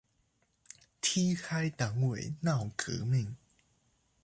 [0.99, 3.35] 踢開黨委鬧革命